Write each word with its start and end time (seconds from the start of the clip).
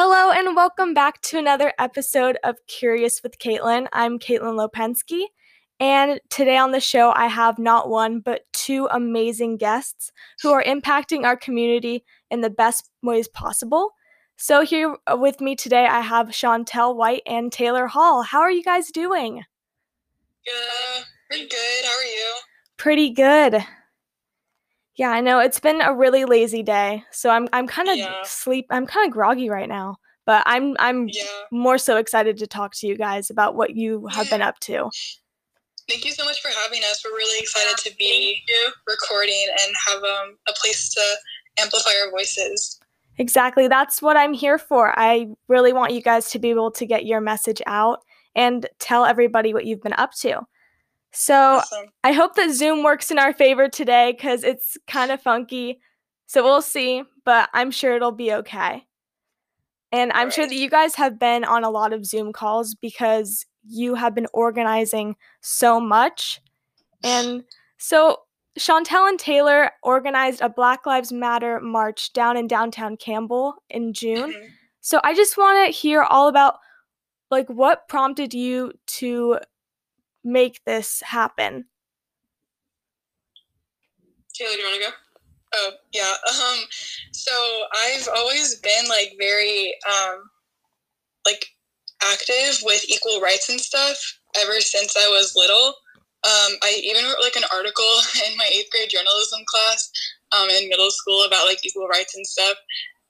Hello 0.00 0.30
and 0.30 0.54
welcome 0.54 0.94
back 0.94 1.20
to 1.22 1.38
another 1.38 1.72
episode 1.76 2.38
of 2.44 2.54
Curious 2.68 3.20
with 3.20 3.40
Caitlin. 3.40 3.88
I'm 3.92 4.20
Caitlin 4.20 4.54
Lopensky, 4.54 5.24
and 5.80 6.20
today 6.30 6.56
on 6.56 6.70
the 6.70 6.78
show 6.78 7.10
I 7.16 7.26
have 7.26 7.58
not 7.58 7.88
one 7.88 8.20
but 8.20 8.42
two 8.52 8.86
amazing 8.92 9.56
guests 9.56 10.12
who 10.40 10.52
are 10.52 10.62
impacting 10.62 11.24
our 11.24 11.36
community 11.36 12.04
in 12.30 12.42
the 12.42 12.48
best 12.48 12.88
ways 13.02 13.26
possible. 13.26 13.90
So 14.36 14.64
here 14.64 14.96
with 15.14 15.40
me 15.40 15.56
today 15.56 15.86
I 15.86 16.00
have 16.00 16.28
Chantel 16.28 16.94
White 16.94 17.22
and 17.26 17.50
Taylor 17.50 17.88
Hall. 17.88 18.22
How 18.22 18.38
are 18.38 18.52
you 18.52 18.62
guys 18.62 18.92
doing? 18.92 19.42
Good. 20.44 21.04
Pretty 21.28 21.48
good. 21.48 21.84
How 21.84 21.98
are 21.98 22.04
you? 22.04 22.34
Pretty 22.76 23.10
good. 23.10 23.64
Yeah, 24.98 25.10
I 25.10 25.20
know 25.20 25.38
it's 25.38 25.60
been 25.60 25.80
a 25.80 25.94
really 25.94 26.24
lazy 26.24 26.62
day, 26.64 27.04
so 27.12 27.30
I'm 27.30 27.48
I'm 27.52 27.68
kind 27.68 27.88
of 27.88 27.96
Yeah. 27.96 28.22
sleep. 28.24 28.66
I'm 28.70 28.84
kind 28.84 29.06
of 29.06 29.12
groggy 29.12 29.48
right 29.48 29.68
now, 29.68 29.96
but 30.26 30.42
I'm 30.44 30.76
I'm 30.80 31.08
Yeah. 31.08 31.22
more 31.52 31.78
so 31.78 31.96
excited 31.96 32.36
to 32.38 32.48
talk 32.48 32.74
to 32.76 32.86
you 32.88 32.96
guys 32.96 33.30
about 33.30 33.54
what 33.54 33.76
you 33.76 34.08
have 34.08 34.28
been 34.28 34.42
up 34.42 34.58
to. 34.60 34.90
Thank 35.88 36.04
you 36.04 36.10
so 36.10 36.24
much 36.24 36.42
for 36.42 36.48
having 36.48 36.82
us. 36.82 37.02
We're 37.04 37.16
really 37.16 37.40
excited 37.40 37.78
to 37.78 37.96
be 37.96 38.42
recording 38.88 39.46
and 39.48 39.72
have 39.86 40.02
um, 40.02 40.36
a 40.48 40.52
place 40.60 40.90
to 40.90 41.00
amplify 41.62 41.92
our 42.04 42.10
voices. 42.10 42.80
Exactly, 43.18 43.68
that's 43.68 44.02
what 44.02 44.16
I'm 44.16 44.34
here 44.34 44.58
for. 44.58 44.98
I 44.98 45.28
really 45.46 45.72
want 45.72 45.92
you 45.92 46.02
guys 46.02 46.30
to 46.32 46.40
be 46.40 46.50
able 46.50 46.72
to 46.72 46.84
get 46.84 47.06
your 47.06 47.20
message 47.20 47.62
out 47.66 48.00
and 48.34 48.68
tell 48.80 49.04
everybody 49.04 49.54
what 49.54 49.64
you've 49.64 49.82
been 49.82 49.94
up 49.96 50.12
to. 50.20 50.40
So 51.12 51.34
Awesome. 51.34 51.86
I 52.04 52.12
hope 52.12 52.34
that 52.36 52.50
Zoom 52.52 52.82
works 52.82 53.10
in 53.10 53.18
our 53.18 53.32
favor 53.32 53.68
today 53.68 54.12
because 54.12 54.44
it's 54.44 54.76
kind 54.86 55.10
of 55.10 55.22
funky. 55.22 55.80
So 56.26 56.44
we'll 56.44 56.62
see, 56.62 57.02
but 57.24 57.48
I'm 57.54 57.70
sure 57.70 57.96
it'll 57.96 58.12
be 58.12 58.32
okay. 58.34 58.84
And 59.90 60.12
I'm 60.12 60.30
sure 60.30 60.46
that 60.46 60.54
you 60.54 60.68
guys 60.68 60.94
have 60.96 61.18
been 61.18 61.44
on 61.44 61.64
a 61.64 61.70
lot 61.70 61.94
of 61.94 62.04
Zoom 62.04 62.32
calls 62.32 62.74
because 62.74 63.46
you 63.66 63.94
have 63.94 64.14
been 64.14 64.26
organizing 64.34 65.16
so 65.40 65.80
much. 65.80 66.40
And 67.04 67.44
so 67.76 68.22
Chantel 68.58 69.08
and 69.08 69.20
Taylor 69.20 69.70
organized 69.84 70.40
a 70.40 70.48
Black 70.48 70.84
Lives 70.84 71.12
Matter 71.12 71.60
march 71.60 72.12
down 72.12 72.36
in 72.36 72.48
downtown 72.48 72.96
Campbell 72.96 73.54
in 73.70 73.92
June. 73.92 74.32
Mhm. 74.32 74.48
So 74.80 75.00
I 75.04 75.14
just 75.14 75.38
want 75.38 75.64
to 75.64 75.72
hear 75.72 76.02
all 76.02 76.26
about 76.26 76.58
like 77.30 77.48
what 77.48 77.86
prompted 77.88 78.34
you 78.34 78.72
to 78.98 79.38
make 80.32 80.60
this 80.64 81.02
happen. 81.02 81.66
Taylor, 84.34 84.52
do 84.54 84.58
you 84.60 84.64
want 84.64 84.82
to 84.82 84.90
go? 84.90 84.96
Oh, 85.54 85.70
yeah. 85.92 86.14
Um, 86.28 86.58
so 87.12 87.32
I've 87.74 88.08
always 88.16 88.60
been 88.60 88.88
like 88.88 89.14
very 89.18 89.74
um, 89.86 90.22
like 91.26 91.46
active 92.02 92.60
with 92.62 92.84
equal 92.88 93.20
rights 93.20 93.48
and 93.48 93.60
stuff 93.60 93.96
ever 94.42 94.60
since 94.60 94.94
I 94.96 95.08
was 95.08 95.34
little. 95.34 95.74
Um, 96.24 96.58
I 96.62 96.80
even 96.82 97.04
wrote 97.04 97.22
like 97.22 97.36
an 97.36 97.48
article 97.52 97.84
in 98.28 98.36
my 98.36 98.48
eighth 98.52 98.70
grade 98.70 98.90
journalism 98.90 99.40
class 99.46 99.90
um, 100.32 100.48
in 100.50 100.68
middle 100.68 100.90
school 100.90 101.24
about 101.26 101.46
like 101.46 101.64
equal 101.64 101.88
rights 101.88 102.14
and 102.16 102.26
stuff. 102.26 102.56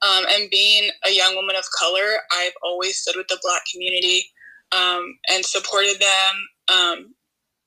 Um, 0.03 0.25
and 0.31 0.51
being 0.51 0.91
a 1.07 1.11
young 1.11 1.35
woman 1.35 1.57
of 1.57 1.65
color, 1.77 2.19
I've 2.33 2.53
always 2.63 2.99
stood 2.99 3.17
with 3.17 3.27
the 3.29 3.39
Black 3.43 3.63
community 3.73 4.25
um, 4.73 5.19
and 5.31 5.45
supported 5.45 5.99
them. 6.01 6.35
Um, 6.69 7.15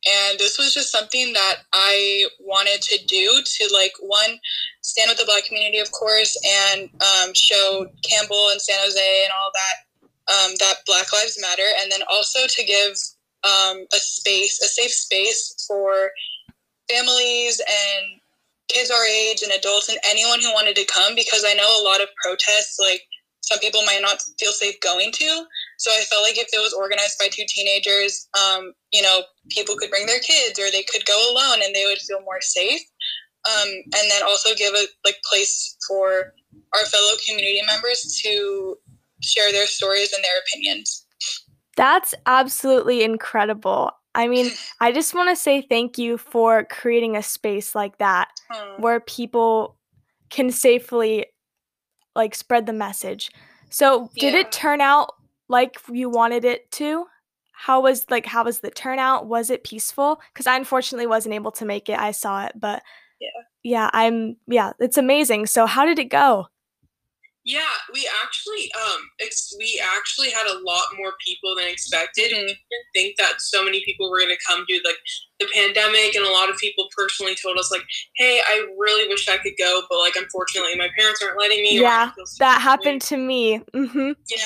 and 0.08 0.40
this 0.40 0.58
was 0.58 0.74
just 0.74 0.92
something 0.92 1.34
that 1.34 1.58
I 1.74 2.28
wanted 2.40 2.82
to 2.82 3.06
do 3.06 3.42
to 3.44 3.74
like 3.74 3.94
one 4.00 4.40
stand 4.82 5.10
with 5.10 5.20
the 5.20 5.26
Black 5.26 5.46
community, 5.46 5.78
of 5.78 5.92
course, 5.92 6.36
and 6.74 6.90
um, 7.02 7.34
show 7.36 7.86
Campbell 8.08 8.50
and 8.52 8.60
San 8.62 8.78
Jose 8.80 9.24
and 9.24 9.32
all 9.32 9.52
that 9.54 9.76
um, 10.32 10.52
that 10.60 10.76
Black 10.86 11.12
Lives 11.14 11.40
Matter, 11.40 11.68
and 11.82 11.92
then 11.92 12.02
also 12.10 12.40
to 12.48 12.64
give 12.64 12.94
um, 13.44 13.86
a 13.94 13.98
space, 13.98 14.62
a 14.62 14.68
safe 14.68 14.92
space 14.92 15.66
for 15.68 16.12
families 16.90 17.60
and 17.60 18.22
kids 18.70 18.90
our 18.90 19.06
age 19.06 19.42
and 19.44 19.52
adults 19.52 19.90
and 19.90 20.00
anyone 20.08 20.40
who 20.40 20.54
wanted 20.54 20.76
to 20.76 20.86
come 20.86 21.14
because 21.16 21.44
I 21.46 21.54
know 21.54 21.68
a 21.68 21.84
lot 21.84 22.02
of 22.02 22.08
protests 22.24 22.80
like 22.80 23.02
some 23.42 23.60
people 23.60 23.82
might 23.84 24.02
not 24.02 24.22
feel 24.40 24.52
safe 24.52 24.80
going 24.80 25.12
to. 25.12 25.46
So 25.82 25.90
I 25.90 26.04
felt 26.04 26.22
like 26.22 26.38
if 26.38 26.48
it 26.54 26.62
was 26.62 26.74
organized 26.74 27.18
by 27.18 27.26
two 27.32 27.44
teenagers, 27.48 28.30
um, 28.38 28.74
you 28.92 29.02
know, 29.02 29.22
people 29.50 29.76
could 29.76 29.90
bring 29.90 30.06
their 30.06 30.20
kids 30.20 30.60
or 30.60 30.70
they 30.70 30.84
could 30.84 31.04
go 31.08 31.32
alone 31.32 31.62
and 31.64 31.74
they 31.74 31.86
would 31.86 31.98
feel 31.98 32.22
more 32.22 32.40
safe. 32.40 32.82
Um, 33.50 33.68
and 33.68 34.12
then 34.12 34.22
also 34.22 34.54
give 34.54 34.76
a 34.76 34.86
like 35.04 35.18
place 35.28 35.76
for 35.88 36.34
our 36.76 36.86
fellow 36.86 37.14
community 37.28 37.64
members 37.66 38.22
to 38.24 38.76
share 39.24 39.52
their 39.52 39.66
stories 39.66 40.14
and 40.14 40.24
their 40.24 40.40
opinions. 40.46 41.08
That's 41.76 42.14
absolutely 42.28 43.04
incredible. 43.04 43.90
I 44.14 44.28
mean, 44.28 44.52
I 44.82 44.92
just 44.92 45.16
want 45.16 45.30
to 45.30 45.36
say 45.36 45.64
thank 45.64 45.98
you 45.98 46.20
for 46.20 46.64
creating 46.66 47.18
a 47.18 47.24
space 47.24 47.74
like 47.74 47.98
that 47.98 48.30
where 48.78 49.00
people 49.00 49.78
can 50.30 50.52
safely 50.52 51.26
like 52.16 52.36
spread 52.36 52.68
the 52.68 52.74
message. 52.74 53.32
So, 53.72 54.12
did 54.16 54.36
Yeah. 54.36 54.42
it 54.42 54.52
turn 54.52 54.80
out 54.82 55.16
like 55.52 55.78
you 55.92 56.10
wanted 56.10 56.46
it 56.46 56.72
to? 56.74 57.06
How 57.54 57.82
was 57.82 58.06
like 58.10 58.26
how 58.26 58.44
was 58.44 58.60
the 58.62 58.72
turnout? 58.72 59.28
Was 59.28 59.50
it 59.52 59.64
peaceful? 59.64 60.22
Cuz 60.34 60.48
I 60.48 60.56
unfortunately 60.58 61.08
wasn't 61.08 61.36
able 61.36 61.52
to 61.54 61.66
make 61.66 61.90
it. 61.90 62.00
I 62.00 62.12
saw 62.12 62.46
it, 62.46 62.54
but 62.60 62.82
Yeah. 63.20 63.30
Yeah, 63.64 63.90
I'm 63.94 64.38
yeah, 64.48 64.74
it's 64.80 64.98
amazing. 64.98 65.46
So, 65.46 65.68
how 65.68 65.86
did 65.86 66.00
it 66.00 66.10
go? 66.10 66.48
Yeah, 67.44 67.74
we 67.92 68.08
actually 68.24 68.72
um 68.76 69.02
ex- 69.20 69.54
we 69.58 69.82
actually 69.98 70.30
had 70.30 70.46
a 70.46 70.60
lot 70.60 70.86
more 70.96 71.14
people 71.26 71.56
than 71.56 71.66
expected. 71.68 72.32
Mhm. 72.32 72.46
We 72.46 72.58
didn't 72.72 72.92
think 72.94 73.18
that 73.18 73.42
so 73.42 73.64
many 73.64 73.84
people 73.84 74.12
were 74.12 74.20
going 74.20 74.30
to 74.30 74.38
come 74.48 74.64
due 74.68 74.80
like 74.86 74.98
the 75.40 75.48
pandemic, 75.52 76.14
and 76.16 76.24
a 76.26 76.32
lot 76.32 76.52
of 76.52 76.58
people 76.58 76.88
personally 76.96 77.36
told 77.42 77.58
us 77.58 77.72
like, 77.72 77.82
"Hey, 78.18 78.42
I 78.48 78.66
really 78.78 79.08
wish 79.10 79.28
I 79.28 79.38
could 79.38 79.58
go, 79.58 79.82
but 79.90 79.98
like 79.98 80.16
unfortunately 80.16 80.76
my 80.76 80.90
parents 80.98 81.22
aren't 81.24 81.40
letting 81.40 81.64
me." 81.64 81.80
Yeah, 81.80 82.12
That 82.38 82.62
happened 82.62 83.02
to 83.04 83.18
me. 83.18 83.60
Mhm. 83.74 84.16
Yeah, 84.30 84.38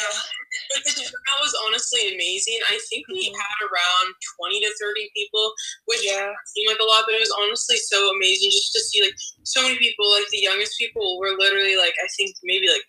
but 0.74 0.84
the 0.84 0.92
turnout 0.92 1.40
was 1.42 1.56
honestly 1.68 2.14
amazing. 2.14 2.60
I 2.70 2.80
think 2.90 3.08
we 3.08 3.30
Mhm. 3.30 3.36
had 3.36 3.60
around 3.66 4.16
twenty 4.38 4.60
to 4.62 4.72
thirty 4.80 5.10
people, 5.16 5.54
which 5.86 6.04
Yeah. 6.04 6.34
seemed 6.54 6.70
like 6.70 6.80
a 6.80 6.84
lot, 6.84 7.06
but 7.06 7.16
it 7.16 7.20
was 7.20 7.32
honestly 7.32 7.78
so 7.78 8.12
amazing 8.16 8.52
just 8.52 8.72
to 8.74 8.80
see 8.82 9.02
like 9.02 9.16
so 9.44 9.62
many 9.64 9.78
people. 9.78 10.10
Like 10.12 10.28
the 10.30 10.40
youngest 10.40 10.78
people 10.78 11.20
were 11.20 11.38
literally 11.38 11.76
like 11.78 11.96
I 12.04 12.08
think 12.18 12.36
maybe 12.44 12.70
like 12.70 12.86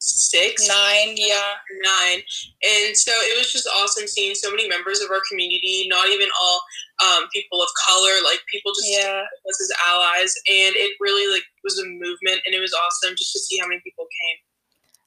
six, 0.00 0.68
Nine, 0.68 1.16
yeah. 1.16 1.56
nine, 1.82 2.22
and 2.62 2.96
so 2.96 3.10
it 3.10 3.36
was 3.36 3.50
just 3.52 3.66
awesome 3.66 4.06
seeing 4.06 4.32
so 4.34 4.48
many 4.48 4.68
members 4.68 5.00
of 5.00 5.10
our 5.10 5.20
community. 5.28 5.86
Not 5.88 6.08
even 6.08 6.28
all 6.40 6.62
um, 7.02 7.28
people 7.32 7.60
of 7.62 7.68
color, 7.86 8.12
like 8.24 8.40
people 8.46 8.72
just 8.74 8.88
Yeah. 8.90 9.22
us 9.48 9.60
as 9.60 9.72
allies, 9.86 10.34
and 10.48 10.76
it 10.76 10.96
really 11.00 11.32
like 11.32 11.44
was 11.64 11.78
a 11.80 11.84
movement, 11.84 12.42
and 12.46 12.54
it 12.54 12.60
was 12.60 12.72
awesome 12.72 13.16
just 13.16 13.32
to 13.32 13.40
see 13.40 13.58
how 13.58 13.66
many 13.66 13.80
people 13.82 14.06
came. 14.22 14.38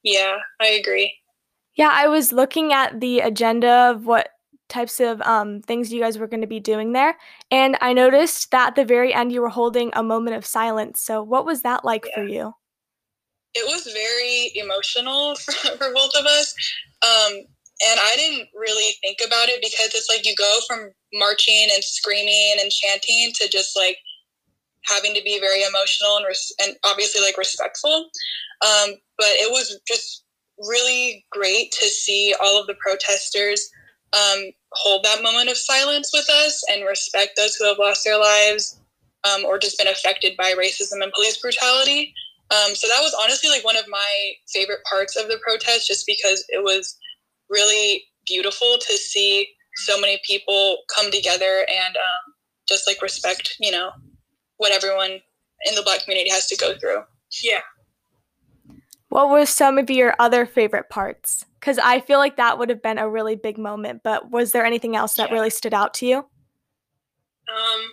Yeah, 0.04 0.38
I 0.60 0.68
agree. 0.68 1.21
Yeah, 1.76 1.90
I 1.92 2.08
was 2.08 2.32
looking 2.32 2.74
at 2.74 3.00
the 3.00 3.20
agenda 3.20 3.92
of 3.92 4.06
what 4.06 4.30
types 4.70 5.00
of 5.00 5.22
um, 5.22 5.62
things 5.62 5.92
you 5.92 6.02
guys 6.02 6.18
were 6.18 6.28
going 6.28 6.42
to 6.42 6.48
be 6.48 6.60
doing 6.60 6.94
there, 6.94 7.18
and 7.50 7.78
I 7.82 7.94
noticed 7.94 8.52
that 8.52 8.70
at 8.70 8.76
the 8.76 8.86
very 8.86 9.14
end 9.14 9.32
you 9.32 9.42
were 9.42 9.50
holding 9.50 9.92
a 9.94 10.04
moment 10.04 10.36
of 10.36 10.46
silence. 10.46 11.02
So, 11.02 11.24
what 11.24 11.46
was 11.46 11.62
that 11.62 11.86
like 11.86 12.06
for 12.14 12.24
you? 12.24 12.54
it 13.54 13.66
was 13.68 13.92
very 13.94 14.52
emotional 14.56 15.36
for, 15.44 15.52
for 15.78 15.94
both 15.94 16.12
of 16.18 16.26
us. 16.26 16.54
Um, 17.04 17.34
and 17.82 18.00
I 18.00 18.14
didn't 18.16 18.48
really 18.56 18.94
think 19.02 19.20
about 19.26 19.50
it 19.50 19.62
because 19.62 19.94
it's 19.96 20.10
like 20.10 20.26
you 20.26 20.36
go 20.36 20.60
from 20.68 20.92
marching 21.14 21.68
and 21.74 21.84
screaming 21.84 22.58
and 22.62 22.72
chanting 22.72 23.32
to 23.42 23.50
just 23.50 23.76
like 23.76 23.98
having 24.86 25.14
to 25.16 25.22
be 25.24 25.40
very 25.40 25.64
emotional 25.64 26.18
and, 26.18 26.26
res- 26.28 26.54
and 26.62 26.76
obviously 26.86 27.22
like 27.22 27.38
respectful. 27.38 28.10
Um, 28.62 28.94
but 29.18 29.34
it 29.42 29.52
was 29.52 29.80
just 29.88 30.24
really 30.68 31.26
great 31.32 31.72
to 31.72 31.86
see 31.86 32.34
all 32.42 32.60
of 32.60 32.68
the 32.68 32.76
protesters 32.76 33.70
um, 34.14 34.52
hold 34.74 35.04
that 35.04 35.24
moment 35.24 35.50
of 35.50 35.58
silence 35.58 36.12
with 36.14 36.30
us 36.30 36.64
and 36.70 36.86
respect 36.86 37.32
those 37.36 37.56
who 37.56 37.66
have 37.66 37.80
lost 37.80 38.04
their 38.04 38.20
lives 38.20 38.80
um, 39.24 39.46
or 39.46 39.58
just 39.58 39.78
been 39.78 39.88
affected 39.88 40.36
by 40.38 40.54
racism 40.58 41.02
and 41.02 41.14
police 41.14 41.38
brutality. 41.40 42.14
Um, 42.52 42.76
so 42.76 42.88
that 42.88 43.02
was 43.02 43.16
honestly 43.22 43.50
like 43.50 43.64
one 43.64 43.78
of 43.78 43.86
my 43.88 44.32
favorite 44.54 44.84
parts 44.90 45.16
of 45.16 45.28
the 45.28 45.40
protest, 45.46 45.88
just 45.88 46.06
because 46.06 46.44
it 46.50 46.64
was 46.64 46.98
really 47.50 48.04
beautiful 48.26 48.78
to 48.80 48.94
see 48.98 49.48
so 49.76 50.00
many 50.00 50.20
people 50.26 50.80
come 50.94 51.12
together 51.12 51.66
and 51.70 51.96
um, 51.96 52.34
just 52.68 52.88
like 52.88 53.02
respect, 53.02 53.56
you 53.60 53.72
know, 53.72 53.92
what 54.58 54.74
everyone 54.74 55.12
in 55.66 55.76
the 55.76 55.82
Black 55.84 56.04
community 56.04 56.30
has 56.30 56.48
to 56.48 56.58
go 56.58 56.78
through. 56.78 57.04
Yeah. 57.42 57.62
What 59.12 59.30
were 59.30 59.46
some 59.46 59.78
of 59.78 59.90
your 59.90 60.16
other 60.20 60.46
favorite 60.46 60.88
parts? 60.90 61.44
Because 61.60 61.78
I 61.78 62.00
feel 62.00 62.18
like 62.18 62.38
that 62.38 62.58
would 62.58 62.70
have 62.70 62.82
been 62.82 62.98
a 62.98 63.10
really 63.10 63.36
big 63.36 63.58
moment, 63.58 64.04
but 64.06 64.32
was 64.32 64.54
there 64.54 64.64
anything 64.66 64.96
else 64.96 65.16
that 65.16 65.28
Yeah. 65.30 65.34
really 65.36 65.50
stood 65.50 65.74
out 65.74 65.94
to 65.96 66.06
you? 66.06 66.18
Um, 67.50 67.92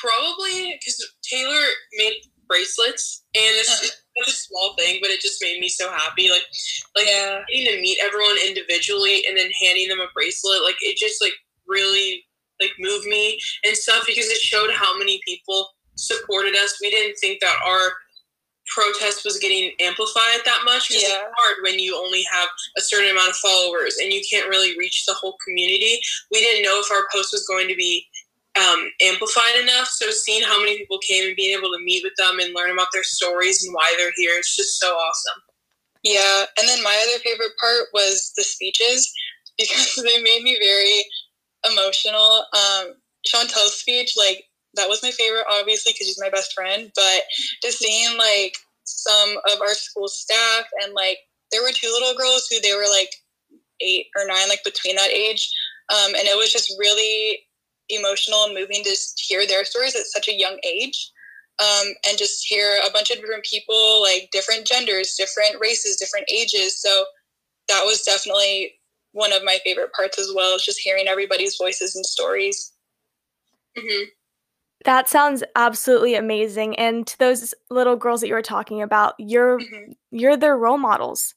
probably 0.00 0.78
because 0.78 1.04
Taylor 1.28 1.66
made 1.94 2.14
bracelets, 2.46 3.24
and 3.34 3.56
it's 3.56 3.76
such 3.76 4.28
a 4.28 4.30
small 4.30 4.76
thing, 4.78 5.00
but 5.02 5.10
it 5.10 5.20
just 5.20 5.42
made 5.42 5.58
me 5.58 5.68
so 5.68 5.90
happy. 5.90 6.30
Like, 6.30 6.46
like 6.94 7.06
Yeah. 7.08 7.42
getting 7.50 7.66
to 7.66 7.80
meet 7.80 7.98
everyone 8.00 8.36
individually 8.46 9.26
and 9.26 9.36
then 9.36 9.50
handing 9.60 9.88
them 9.88 9.98
a 9.98 10.06
bracelet, 10.14 10.62
like 10.62 10.76
it 10.80 10.96
just 10.96 11.20
like 11.20 11.34
really 11.66 12.24
like 12.60 12.72
moved 12.78 13.06
me 13.06 13.36
and 13.64 13.76
stuff 13.76 14.06
because 14.06 14.28
it 14.28 14.38
showed 14.38 14.70
how 14.70 14.96
many 14.96 15.20
people 15.26 15.68
supported 15.96 16.54
us. 16.54 16.78
We 16.80 16.90
didn't 16.90 17.16
think 17.16 17.40
that 17.40 17.56
our 17.66 17.94
protest 18.74 19.24
was 19.24 19.38
getting 19.38 19.72
amplified 19.80 20.40
that 20.44 20.62
much 20.64 20.88
because 20.88 21.02
Yeah. 21.02 21.22
it's 21.22 21.34
hard 21.36 21.56
when 21.62 21.78
you 21.78 21.96
only 21.96 22.22
have 22.30 22.48
a 22.76 22.80
certain 22.80 23.10
amount 23.10 23.30
of 23.30 23.36
followers 23.36 23.96
and 23.98 24.12
you 24.12 24.22
can't 24.28 24.48
really 24.48 24.76
reach 24.78 25.04
the 25.06 25.14
whole 25.14 25.36
community. 25.44 26.00
We 26.30 26.40
didn't 26.40 26.62
know 26.62 26.80
if 26.80 26.90
our 26.90 27.08
post 27.12 27.32
was 27.32 27.46
going 27.46 27.68
to 27.68 27.76
be 27.76 28.06
um, 28.60 28.90
amplified 29.00 29.56
enough. 29.60 29.88
So 29.88 30.10
seeing 30.10 30.42
how 30.42 30.58
many 30.60 30.78
people 30.78 30.98
came 30.98 31.26
and 31.26 31.36
being 31.36 31.56
able 31.56 31.70
to 31.72 31.84
meet 31.84 32.02
with 32.04 32.14
them 32.18 32.38
and 32.38 32.54
learn 32.54 32.70
about 32.70 32.88
their 32.92 33.04
stories 33.04 33.64
and 33.64 33.74
why 33.74 33.94
they're 33.96 34.12
here, 34.16 34.38
it's 34.38 34.56
just 34.56 34.78
so 34.78 34.92
awesome. 34.94 35.42
Yeah, 36.02 36.44
and 36.58 36.68
then 36.68 36.82
my 36.82 36.96
other 37.06 37.18
favorite 37.24 37.52
part 37.60 37.86
was 37.92 38.32
the 38.36 38.42
speeches 38.42 39.12
because 39.56 39.94
they 40.04 40.20
made 40.22 40.42
me 40.42 40.58
very 40.60 41.04
emotional. 41.72 42.44
Um, 42.52 42.94
Chantel's 43.26 43.74
speech, 43.74 44.14
like 44.16 44.44
that 44.74 44.88
was 44.88 45.02
my 45.02 45.10
favorite, 45.10 45.44
obviously, 45.50 45.92
because 45.92 46.06
she's 46.06 46.20
my 46.20 46.30
best 46.30 46.52
friend. 46.54 46.90
But 46.94 47.22
just 47.62 47.78
seeing 47.78 48.16
like 48.18 48.56
some 48.84 49.36
of 49.52 49.60
our 49.60 49.74
school 49.74 50.08
staff 50.08 50.64
and 50.82 50.94
like 50.94 51.18
there 51.50 51.62
were 51.62 51.72
two 51.72 51.88
little 51.92 52.16
girls 52.16 52.48
who 52.48 52.60
they 52.60 52.74
were 52.74 52.88
like 52.90 53.10
eight 53.80 54.06
or 54.16 54.26
nine, 54.26 54.48
like 54.48 54.64
between 54.64 54.96
that 54.96 55.10
age, 55.10 55.52
um, 55.90 56.14
and 56.14 56.26
it 56.26 56.36
was 56.36 56.52
just 56.52 56.74
really 56.78 57.40
emotional 57.88 58.44
and 58.44 58.54
moving 58.54 58.82
to 58.84 58.96
hear 59.16 59.46
their 59.46 59.64
stories 59.64 59.94
at 59.94 60.06
such 60.06 60.28
a 60.28 60.38
young 60.38 60.58
age 60.66 61.12
um, 61.58 61.88
and 62.08 62.18
just 62.18 62.46
hear 62.46 62.78
a 62.86 62.90
bunch 62.92 63.10
of 63.10 63.18
different 63.18 63.44
people, 63.44 64.00
like 64.02 64.30
different 64.32 64.66
genders, 64.66 65.14
different 65.18 65.56
races, 65.60 65.96
different 65.96 66.26
ages. 66.32 66.80
So 66.80 67.04
that 67.68 67.82
was 67.84 68.02
definitely 68.02 68.74
one 69.12 69.32
of 69.32 69.44
my 69.44 69.58
favorite 69.64 69.92
parts 69.92 70.18
as 70.18 70.32
well, 70.34 70.56
is 70.56 70.64
just 70.64 70.80
hearing 70.80 71.08
everybody's 71.08 71.56
voices 71.56 71.94
and 71.94 72.06
stories. 72.06 72.72
hmm 73.76 74.04
That 74.84 75.08
sounds 75.08 75.42
absolutely 75.56 76.14
amazing. 76.14 76.76
And 76.78 77.06
to 77.06 77.18
those 77.18 77.54
little 77.70 77.96
girls 77.96 78.20
that 78.20 78.28
you 78.28 78.34
were 78.34 78.42
talking 78.42 78.82
about, 78.82 79.14
you're 79.18 79.58
Mhm. 79.60 79.94
you're 80.10 80.36
their 80.36 80.56
role 80.56 80.78
models. 80.78 81.34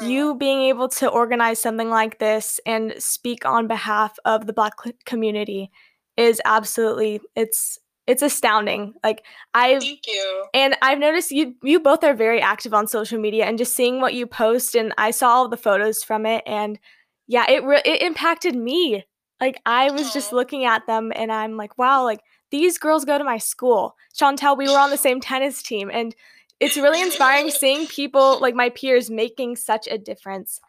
Aw. 0.00 0.04
You 0.06 0.34
being 0.36 0.62
able 0.62 0.88
to 0.90 1.08
organize 1.08 1.60
something 1.60 1.90
like 1.90 2.18
this 2.18 2.60
and 2.66 2.94
speak 3.02 3.44
on 3.44 3.66
behalf 3.66 4.16
of 4.24 4.46
the 4.46 4.52
black 4.52 4.74
community 5.06 5.70
is 6.16 6.40
absolutely 6.44 7.20
it's 7.36 7.78
it's 8.06 8.22
astounding. 8.22 8.94
Like 9.04 9.24
I've 9.54 9.82
Thank 9.82 10.06
you. 10.06 10.46
and 10.54 10.76
I've 10.80 10.98
noticed 10.98 11.30
you 11.30 11.54
you 11.62 11.80
both 11.80 12.02
are 12.04 12.14
very 12.14 12.40
active 12.40 12.72
on 12.74 12.86
social 12.86 13.18
media 13.20 13.44
and 13.44 13.58
just 13.58 13.74
seeing 13.74 14.00
what 14.00 14.14
you 14.14 14.26
post 14.26 14.74
and 14.74 14.94
I 14.98 15.10
saw 15.10 15.28
all 15.30 15.48
the 15.48 15.56
photos 15.58 16.02
from 16.02 16.24
it 16.26 16.42
and 16.46 16.78
yeah, 17.26 17.44
it 17.50 17.62
re- 17.64 17.82
it 17.84 18.00
impacted 18.02 18.54
me. 18.56 19.04
Like 19.40 19.60
I 19.66 19.90
was 19.90 20.12
just 20.12 20.32
looking 20.32 20.64
at 20.64 20.86
them 20.86 21.12
and 21.14 21.30
I'm 21.30 21.56
like, 21.56 21.76
wow, 21.78 22.02
like 22.04 22.20
these 22.50 22.78
girls 22.78 23.04
go 23.04 23.18
to 23.18 23.24
my 23.24 23.38
school. 23.38 23.96
Chantel, 24.14 24.56
we 24.56 24.68
were 24.68 24.78
on 24.78 24.90
the 24.90 24.96
same 24.96 25.20
tennis 25.20 25.62
team 25.62 25.90
and 25.92 26.14
it's 26.60 26.76
really 26.76 27.00
inspiring 27.00 27.50
seeing 27.50 27.86
people 27.86 28.40
like 28.40 28.54
my 28.54 28.70
peers 28.70 29.10
making 29.10 29.56
such 29.56 29.86
a 29.88 29.98
difference. 29.98 30.60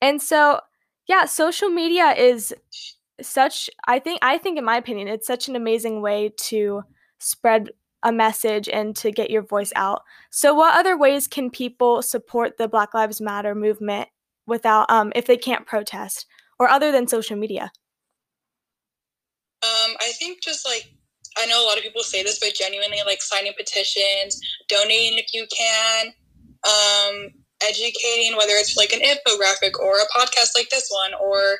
And 0.00 0.20
so, 0.20 0.60
yeah, 1.06 1.24
social 1.24 1.68
media 1.68 2.12
is 2.12 2.54
such 3.20 3.70
I 3.86 3.98
think 3.98 4.18
I 4.22 4.38
think 4.38 4.58
in 4.58 4.64
my 4.64 4.76
opinion 4.76 5.08
it's 5.08 5.26
such 5.26 5.48
an 5.48 5.56
amazing 5.56 6.02
way 6.02 6.32
to 6.36 6.82
spread 7.18 7.70
a 8.02 8.12
message 8.12 8.68
and 8.68 8.94
to 8.96 9.10
get 9.10 9.30
your 9.30 9.42
voice 9.42 9.72
out. 9.74 10.02
So 10.30 10.54
what 10.54 10.76
other 10.76 10.98
ways 10.98 11.26
can 11.26 11.50
people 11.50 12.02
support 12.02 12.58
the 12.58 12.68
Black 12.68 12.92
Lives 12.92 13.20
Matter 13.20 13.54
movement 13.54 14.08
without 14.46 14.90
um 14.90 15.12
if 15.14 15.26
they 15.26 15.36
can't 15.36 15.66
protest 15.66 16.26
or 16.58 16.68
other 16.68 16.92
than 16.92 17.06
social 17.06 17.36
media? 17.36 17.72
Um, 19.62 19.96
I 20.00 20.12
think 20.18 20.42
just 20.42 20.66
like 20.66 20.92
I 21.38 21.46
know 21.46 21.62
a 21.62 21.66
lot 21.66 21.76
of 21.76 21.82
people 21.82 22.02
say 22.02 22.22
this, 22.22 22.38
but 22.38 22.54
genuinely 22.54 22.98
like 23.04 23.22
signing 23.22 23.52
petitions, 23.56 24.40
donating 24.68 25.18
if 25.18 25.32
you 25.32 25.46
can, 25.56 26.06
um, 26.64 27.28
educating, 27.62 28.36
whether 28.36 28.52
it's 28.54 28.76
like 28.76 28.92
an 28.92 29.00
infographic 29.00 29.78
or 29.78 29.98
a 29.98 30.18
podcast 30.18 30.50
like 30.54 30.68
this 30.70 30.88
one 30.90 31.12
or 31.14 31.58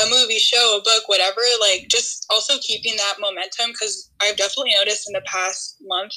a 0.00 0.08
movie, 0.08 0.38
show, 0.38 0.78
a 0.78 0.82
book, 0.82 1.08
whatever. 1.08 1.40
Like 1.60 1.88
just 1.90 2.26
also 2.30 2.54
keeping 2.60 2.96
that 2.96 3.16
momentum 3.20 3.70
because 3.72 4.10
I've 4.22 4.36
definitely 4.36 4.74
noticed 4.76 5.08
in 5.08 5.12
the 5.12 5.22
past 5.26 5.76
month. 5.82 6.12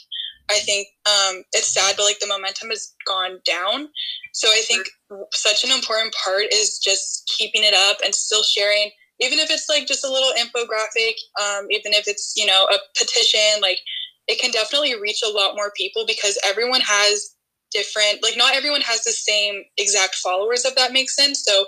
I 0.49 0.59
think 0.59 0.87
um, 1.05 1.43
it's 1.53 1.73
sad, 1.73 1.95
but 1.95 2.03
like 2.03 2.19
the 2.19 2.27
momentum 2.27 2.69
has 2.69 2.93
gone 3.07 3.39
down. 3.45 3.87
So 4.33 4.47
I 4.49 4.61
think 4.67 4.87
such 5.31 5.63
an 5.63 5.71
important 5.71 6.13
part 6.23 6.45
is 6.51 6.79
just 6.79 7.31
keeping 7.37 7.63
it 7.63 7.73
up 7.73 7.97
and 8.03 8.13
still 8.13 8.43
sharing 8.43 8.91
even 9.19 9.39
if 9.39 9.49
it's 9.49 9.69
like 9.69 9.87
just 9.87 10.05
a 10.05 10.11
little 10.11 10.31
infographic, 10.33 11.13
um, 11.41 11.67
even 11.69 11.93
if 11.93 12.07
it's 12.07 12.33
you 12.35 12.45
know 12.45 12.67
a 12.71 12.77
petition, 12.97 13.61
like 13.61 13.79
it 14.27 14.39
can 14.39 14.51
definitely 14.51 14.99
reach 14.99 15.21
a 15.25 15.29
lot 15.29 15.55
more 15.55 15.71
people 15.75 16.05
because 16.07 16.37
everyone 16.45 16.81
has 16.81 17.35
different, 17.71 18.23
like 18.23 18.37
not 18.37 18.55
everyone 18.55 18.81
has 18.81 19.03
the 19.03 19.11
same 19.11 19.63
exact 19.77 20.15
followers, 20.15 20.65
if 20.65 20.75
that 20.75 20.93
makes 20.93 21.15
sense. 21.15 21.43
So 21.43 21.65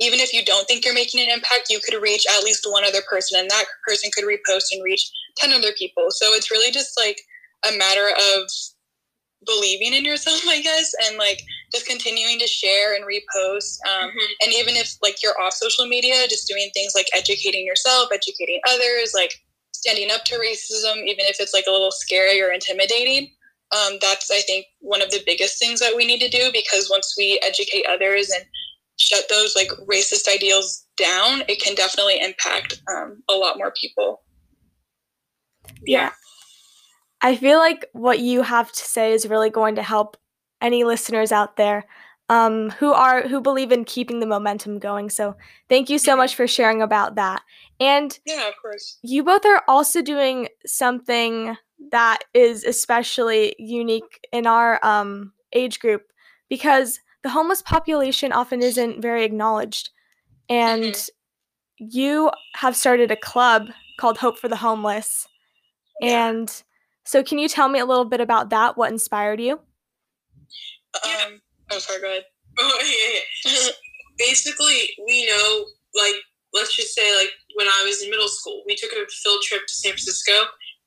even 0.00 0.20
if 0.20 0.32
you 0.32 0.44
don't 0.44 0.66
think 0.66 0.84
you're 0.84 0.94
making 0.94 1.20
an 1.20 1.30
impact, 1.30 1.70
you 1.70 1.80
could 1.84 2.00
reach 2.00 2.24
at 2.30 2.44
least 2.44 2.66
one 2.70 2.84
other 2.84 3.02
person, 3.08 3.40
and 3.40 3.50
that 3.50 3.64
person 3.86 4.10
could 4.14 4.24
repost 4.24 4.66
and 4.72 4.82
reach 4.84 5.10
ten 5.36 5.52
other 5.52 5.72
people. 5.76 6.06
So 6.10 6.32
it's 6.34 6.50
really 6.50 6.70
just 6.72 6.98
like 6.98 7.20
a 7.68 7.76
matter 7.76 8.08
of 8.08 8.50
believing 9.46 9.94
in 9.94 10.04
yourself, 10.04 10.42
I 10.48 10.60
guess, 10.62 10.92
and 11.06 11.16
like 11.18 11.40
just 11.72 11.86
continuing 11.86 12.38
to 12.40 12.46
share 12.46 12.94
and 12.94 13.04
repost. 13.04 13.78
Um, 13.88 14.10
Mhm. 14.10 14.26
and 14.42 14.52
even 14.52 14.76
if 14.76 14.94
like 15.02 15.22
you're 15.22 15.40
off 15.40 15.54
social 15.54 15.86
media 15.86 16.26
just 16.28 16.48
doing 16.48 16.70
things 16.74 16.92
like 16.94 17.08
educating 17.14 17.64
yourself 17.66 18.08
educating 18.12 18.60
others 18.68 19.12
like 19.14 19.34
standing 19.72 20.10
up 20.10 20.24
to 20.24 20.36
racism 20.38 20.96
even 21.06 21.24
if 21.26 21.40
it's 21.40 21.54
like 21.54 21.64
a 21.68 21.70
little 21.70 21.90
scary 21.92 22.40
or 22.40 22.50
intimidating 22.50 23.30
um, 23.72 23.98
that's 24.00 24.30
i 24.30 24.40
think 24.40 24.66
one 24.80 25.02
of 25.02 25.10
the 25.10 25.22
biggest 25.26 25.58
things 25.58 25.80
that 25.80 25.94
we 25.96 26.06
need 26.06 26.20
to 26.20 26.28
do 26.28 26.50
because 26.52 26.88
once 26.90 27.14
we 27.18 27.38
educate 27.46 27.84
others 27.88 28.30
and 28.30 28.44
shut 28.98 29.24
those 29.28 29.54
like 29.54 29.68
racist 29.88 30.26
ideals 30.32 30.86
down 30.96 31.42
it 31.48 31.60
can 31.62 31.74
definitely 31.74 32.18
impact 32.20 32.80
um, 32.90 33.22
a 33.28 33.34
lot 33.34 33.58
more 33.58 33.72
people 33.80 34.22
Yeah. 35.86 36.10
I 37.20 37.36
feel 37.36 37.58
like 37.58 37.86
what 37.92 38.20
you 38.20 38.42
have 38.42 38.70
to 38.72 38.80
say 38.84 39.12
is 39.12 39.26
really 39.28 39.50
going 39.50 39.74
to 39.76 39.82
help 39.82 40.16
any 40.60 40.84
listeners 40.84 41.32
out 41.32 41.56
there 41.56 41.84
um, 42.28 42.70
who 42.70 42.92
are 42.92 43.26
who 43.26 43.40
believe 43.40 43.72
in 43.72 43.84
keeping 43.84 44.20
the 44.20 44.26
momentum 44.26 44.78
going. 44.78 45.08
So 45.10 45.36
thank 45.68 45.88
you 45.88 45.98
so 45.98 46.14
much 46.16 46.34
for 46.34 46.46
sharing 46.46 46.82
about 46.82 47.14
that. 47.16 47.42
And 47.80 48.16
yeah 48.26 48.48
of 48.48 48.54
course 48.60 48.98
you 49.02 49.24
both 49.24 49.44
are 49.46 49.62
also 49.66 50.02
doing 50.02 50.48
something 50.66 51.56
that 51.90 52.18
is 52.34 52.64
especially 52.64 53.54
unique 53.58 54.20
in 54.32 54.46
our 54.46 54.84
um, 54.84 55.32
age 55.52 55.78
group 55.80 56.02
because 56.48 57.00
the 57.22 57.30
homeless 57.30 57.62
population 57.62 58.32
often 58.32 58.62
isn't 58.62 59.00
very 59.00 59.24
acknowledged. 59.24 59.90
And 60.48 60.82
Mhm. 60.94 61.08
you 61.78 62.30
have 62.54 62.76
started 62.76 63.10
a 63.10 63.16
club 63.16 63.68
called 63.98 64.18
Hope 64.18 64.38
for 64.38 64.48
the 64.48 64.56
Homeless. 64.56 65.26
Yeah. 66.00 66.28
And 66.28 66.62
so, 67.08 67.24
can 67.24 67.38
you 67.38 67.48
tell 67.48 67.70
me 67.70 67.78
a 67.78 67.86
little 67.86 68.04
bit 68.04 68.20
about 68.20 68.50
that? 68.50 68.76
What 68.76 68.92
inspired 68.92 69.40
you? 69.40 69.60
Um, 71.04 71.40
oh 71.70 71.78
sorry 71.78 72.00
go 72.02 72.10
ahead 72.10 72.24
Oh, 72.60 72.78
yeah, 72.84 73.20
yeah. 73.50 73.70
Basically, 74.18 74.90
we 75.06 75.26
know, 75.26 75.64
like, 75.94 76.16
let's 76.52 76.76
just 76.76 76.94
say, 76.94 77.16
like, 77.16 77.30
when 77.54 77.66
I 77.66 77.82
was 77.86 78.02
in 78.02 78.10
middle 78.10 78.28
school, 78.28 78.62
we 78.66 78.76
took 78.76 78.92
a 78.92 79.08
field 79.08 79.40
trip 79.42 79.62
to 79.66 79.72
San 79.72 79.92
Francisco, 79.92 80.32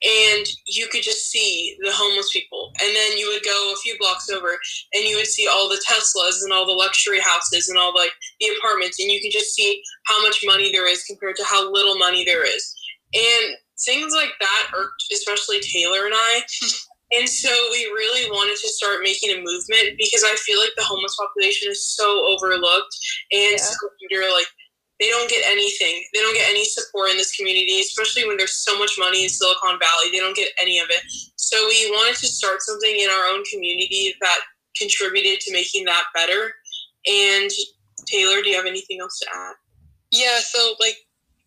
and 0.03 0.45
you 0.67 0.87
could 0.91 1.01
just 1.01 1.31
see 1.31 1.75
the 1.81 1.91
homeless 1.91 2.29
people. 2.31 2.71
And 2.83 2.93
then 2.93 3.17
you 3.17 3.31
would 3.33 3.43
go 3.43 3.73
a 3.73 3.81
few 3.81 3.97
blocks 3.97 4.29
over, 4.29 4.59
and 4.93 5.05
you 5.05 5.15
would 5.15 5.25
see 5.25 5.47
all 5.47 5.69
the 5.69 5.81
Teslas 5.89 6.43
and 6.43 6.53
all 6.53 6.67
the 6.67 6.73
luxury 6.73 7.21
houses 7.21 7.67
and 7.67 7.79
all 7.79 7.95
like 7.95 8.11
the 8.39 8.51
apartments, 8.59 8.99
and 8.99 9.09
you 9.09 9.21
can 9.21 9.31
just 9.31 9.55
see 9.55 9.81
how 10.05 10.21
much 10.21 10.43
money 10.45 10.71
there 10.71 10.91
is 10.91 11.03
compared 11.05 11.37
to 11.37 11.45
how 11.45 11.71
little 11.71 11.97
money 11.97 12.25
there 12.25 12.45
is. 12.45 12.75
And 13.13 13.55
things 13.85 14.13
like 14.13 14.31
that 14.39 14.71
irked 14.75 15.03
especially 15.11 15.59
Taylor 15.61 16.05
and 16.05 16.13
I. 16.15 16.41
And 17.13 17.27
so 17.27 17.49
we 17.71 17.83
really 17.91 18.31
wanted 18.31 18.55
to 18.55 18.69
start 18.69 19.03
making 19.03 19.31
a 19.31 19.43
movement 19.43 19.99
because 19.99 20.23
I 20.23 20.33
feel 20.47 20.57
like 20.59 20.71
the 20.77 20.83
homeless 20.83 21.17
population 21.19 21.69
is 21.69 21.85
so 21.85 22.07
overlooked 22.31 22.95
and 23.33 23.51
Yeah. 23.51 23.57
so 23.57 23.75
under 24.15 24.31
like 24.31 24.47
they 25.01 25.09
don't 25.09 25.29
get 25.29 25.43
anything. 25.45 26.05
They 26.13 26.19
don't 26.21 26.35
get 26.35 26.47
any 26.49 26.63
support 26.63 27.09
in 27.09 27.17
this 27.17 27.35
community, 27.35 27.81
especially 27.81 28.27
when 28.27 28.37
there's 28.37 28.63
so 28.63 28.77
much 28.77 28.91
money 28.99 29.23
in 29.23 29.29
Silicon 29.29 29.79
Valley. 29.79 30.11
They 30.11 30.19
don't 30.19 30.35
get 30.35 30.51
any 30.61 30.77
of 30.77 30.87
it. 30.89 31.01
So 31.37 31.57
we 31.67 31.89
wanted 31.91 32.17
to 32.19 32.27
start 32.27 32.61
something 32.61 32.95
in 32.95 33.09
our 33.09 33.33
own 33.33 33.43
community 33.51 34.13
that 34.21 34.39
contributed 34.77 35.39
to 35.41 35.51
making 35.51 35.85
that 35.85 36.05
better. 36.13 36.53
And 37.07 37.49
Taylor, 38.05 38.43
do 38.43 38.49
you 38.51 38.55
have 38.55 38.67
anything 38.67 38.99
else 39.01 39.17
to 39.19 39.27
add? 39.35 39.55
Yeah, 40.11 40.39
so 40.39 40.75
like 40.79 40.95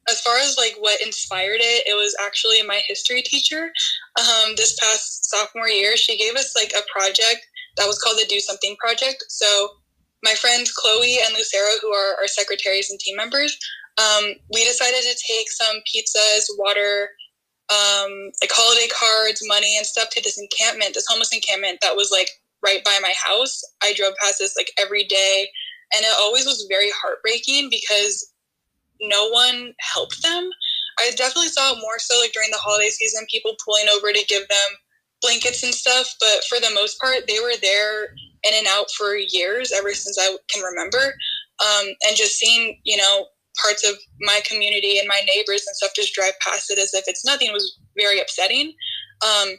as 0.09 0.21
far 0.21 0.39
as 0.39 0.57
like 0.59 0.77
what 0.79 1.01
inspired 1.01 1.61
it, 1.61 1.87
it 1.87 1.95
was 1.95 2.17
actually 2.25 2.63
my 2.63 2.81
history 2.87 3.23
teacher. 3.23 3.73
Um, 4.19 4.55
this 4.57 4.79
past 4.79 5.31
sophomore 5.31 5.69
year, 5.69 5.97
she 5.97 6.19
gave 6.19 6.35
us 6.35 6.55
like 6.55 6.73
a 6.73 6.85
project 6.93 7.47
that 7.77 7.87
was 7.87 7.99
called 7.99 8.19
the 8.19 8.27
Do 8.27 8.41
Something 8.41 8.77
Project. 8.77 9.25
So 9.29 9.69
my 10.23 10.35
friends 10.35 10.73
Chloe 10.73 11.19
and 11.25 11.35
Lucero, 11.35 11.79
who 11.83 11.93
are 11.93 12.17
our 12.21 12.27
secretaries 12.27 12.91
and 12.91 12.99
team 13.01 13.17
members, 13.17 13.57
um, 13.99 14.25
we 14.53 14.65
decided 14.65 15.03
to 15.03 15.25
take 15.27 15.51
some 15.51 15.77
pizzas, 15.87 16.47
water, 16.59 17.11
um, 17.71 18.31
like 18.43 18.51
holiday 18.53 18.89
cards, 18.89 19.43
money, 19.47 19.77
and 19.77 19.87
stuff 19.87 20.11
to 20.11 20.23
this 20.23 20.39
encampment, 20.39 20.95
this 20.95 21.07
homeless 21.09 21.33
encampment 21.33 21.79
that 21.83 21.97
was 21.97 22.11
like 22.11 22.31
right 22.65 22.85
by 22.85 22.99
my 23.01 23.13
house. 23.17 23.63
I 23.83 23.93
drove 23.95 24.15
past 24.21 24.39
this 24.39 24.57
like 24.57 24.73
every 24.79 25.05
day, 25.05 25.49
and 25.95 26.03
it 26.05 26.13
always 26.19 26.45
was 26.45 26.67
very 26.69 26.91
heartbreaking 26.91 27.71
because 27.71 28.34
no 29.09 29.29
one 29.29 29.75
helped 29.81 30.23
them. 30.23 30.51
I 30.99 31.11
definitely 31.17 31.49
saw 31.49 31.73
it 31.73 31.81
more 31.81 31.99
so 31.99 32.19
like 32.21 32.33
during 32.33 32.51
the 32.51 32.59
holiday 32.59 32.91
season, 32.91 33.27
people 33.31 33.57
pulling 33.65 33.89
over 33.89 34.13
to 34.13 34.25
give 34.29 34.47
them 34.49 34.71
blankets 35.21 35.63
and 35.63 35.75
stuff. 35.75 36.15
But 36.21 36.45
for 36.49 36.61
the 36.61 36.75
most 36.75 37.01
part, 37.01 37.27
they 37.27 37.41
were 37.41 37.55
there 37.61 38.15
in 38.45 38.55
and 38.55 38.67
out 38.69 38.87
for 38.97 39.17
years, 39.17 39.73
ever 39.73 39.93
since 39.95 40.19
I 40.21 40.37
can 40.49 40.63
remember. 40.63 41.15
Um, 41.61 41.87
and 42.07 42.17
just 42.17 42.39
seeing, 42.39 42.81
you 42.85 42.97
know, 42.97 43.27
parts 43.63 43.89
of 43.89 43.97
my 44.21 44.41
community 44.45 44.99
and 44.99 45.09
my 45.09 45.21
neighbors 45.35 45.65
and 45.67 45.77
stuff 45.77 45.93
just 45.95 46.15
drive 46.15 46.33
past 46.41 46.71
it 46.71 46.79
as 46.79 46.93
if 46.95 47.05
it's 47.07 47.25
nothing 47.25 47.53
was 47.53 47.79
very 47.97 48.21
upsetting. 48.21 48.75
Um, 49.23 49.55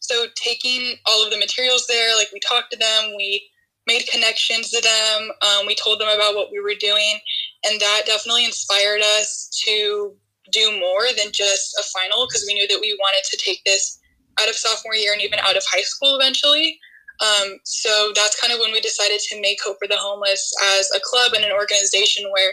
so 0.00 0.26
taking 0.36 0.96
all 1.06 1.24
of 1.24 1.30
the 1.30 1.38
materials 1.38 1.86
there, 1.86 2.14
like 2.16 2.28
we 2.32 2.40
talked 2.40 2.70
to 2.72 2.78
them, 2.78 3.14
we 3.16 3.48
made 3.86 4.06
connections 4.10 4.70
to 4.70 4.80
them, 4.80 5.30
um, 5.42 5.66
we 5.66 5.74
told 5.74 6.00
them 6.00 6.08
about 6.08 6.34
what 6.34 6.50
we 6.52 6.60
were 6.60 6.74
doing, 6.78 7.18
and 7.64 7.80
that 7.80 8.02
definitely 8.06 8.44
inspired 8.44 9.00
us 9.00 9.48
to 9.66 10.14
do 10.52 10.78
more 10.78 11.06
than 11.16 11.32
just 11.32 11.74
a 11.78 11.82
final 11.98 12.26
because 12.26 12.44
we 12.46 12.54
knew 12.54 12.68
that 12.68 12.80
we 12.80 12.96
wanted 13.00 13.24
to 13.30 13.38
take 13.44 13.62
this 13.64 13.98
out 14.40 14.48
of 14.48 14.54
sophomore 14.54 14.94
year 14.94 15.12
and 15.12 15.22
even 15.22 15.38
out 15.38 15.56
of 15.56 15.62
high 15.70 15.82
school 15.82 16.16
eventually. 16.16 16.78
Um, 17.20 17.58
so 17.64 18.12
that's 18.14 18.40
kind 18.40 18.52
of 18.52 18.58
when 18.58 18.72
we 18.72 18.80
decided 18.80 19.20
to 19.20 19.40
make 19.40 19.58
Hope 19.62 19.78
for 19.78 19.88
the 19.88 19.96
Homeless 19.96 20.52
as 20.76 20.90
a 20.94 21.00
club 21.02 21.32
and 21.34 21.44
an 21.44 21.52
organization 21.52 22.24
where 22.32 22.52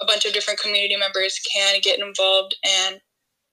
a 0.00 0.06
bunch 0.06 0.24
of 0.24 0.32
different 0.32 0.60
community 0.60 0.96
members 0.96 1.38
can 1.54 1.80
get 1.82 2.00
involved 2.00 2.56
and 2.64 3.00